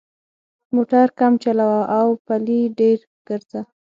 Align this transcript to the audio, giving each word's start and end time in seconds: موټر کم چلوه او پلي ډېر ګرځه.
موټر 0.75 1.07
کم 1.19 1.33
چلوه 1.43 1.79
او 1.97 2.07
پلي 2.25 2.59
ډېر 2.79 2.97
ګرځه. 3.27 3.61